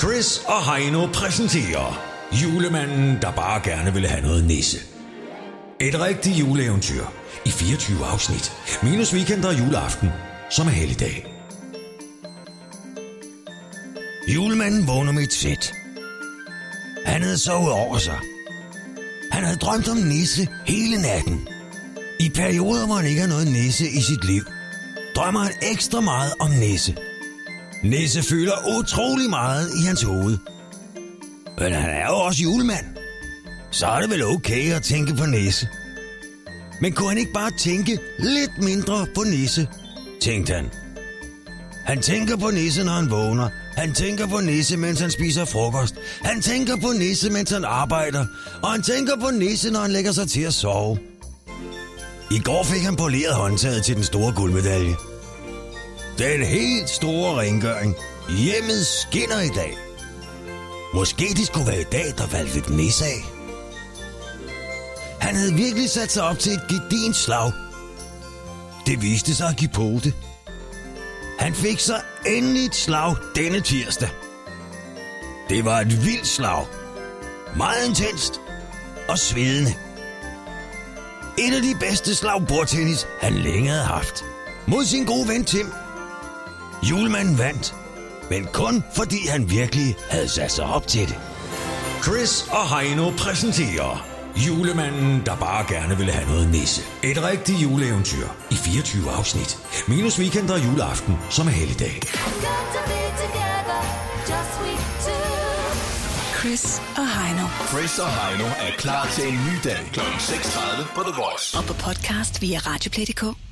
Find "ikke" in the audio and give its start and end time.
23.06-23.20, 37.18-37.32